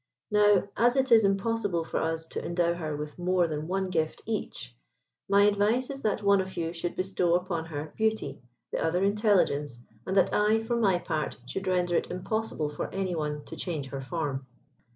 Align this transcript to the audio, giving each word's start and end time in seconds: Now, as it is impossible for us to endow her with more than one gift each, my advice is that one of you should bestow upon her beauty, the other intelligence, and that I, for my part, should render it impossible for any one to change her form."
Now, 0.31 0.67
as 0.75 0.95
it 0.95 1.11
is 1.11 1.23
impossible 1.23 1.83
for 1.83 1.97
us 2.01 2.25
to 2.29 2.43
endow 2.43 2.73
her 2.73 2.97
with 2.97 3.19
more 3.19 3.45
than 3.47 3.67
one 3.67 3.91
gift 3.91 4.23
each, 4.25 4.75
my 5.29 5.43
advice 5.43 5.91
is 5.91 6.01
that 6.01 6.23
one 6.23 6.41
of 6.41 6.57
you 6.57 6.73
should 6.73 6.95
bestow 6.95 7.35
upon 7.35 7.65
her 7.65 7.93
beauty, 7.95 8.41
the 8.71 8.83
other 8.83 9.03
intelligence, 9.03 9.79
and 10.07 10.17
that 10.17 10.33
I, 10.33 10.63
for 10.63 10.75
my 10.75 10.97
part, 10.97 11.37
should 11.45 11.67
render 11.67 11.95
it 11.95 12.09
impossible 12.09 12.69
for 12.69 12.87
any 12.89 13.13
one 13.13 13.45
to 13.45 13.55
change 13.55 13.89
her 13.89 14.01
form." 14.01 14.47